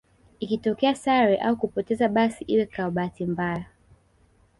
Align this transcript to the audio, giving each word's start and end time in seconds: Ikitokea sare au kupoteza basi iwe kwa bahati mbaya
Ikitokea 0.39 0.95
sare 0.95 1.37
au 1.37 1.55
kupoteza 1.57 2.07
basi 2.07 2.43
iwe 2.43 2.65
kwa 2.65 2.91
bahati 2.91 3.25
mbaya 3.25 3.65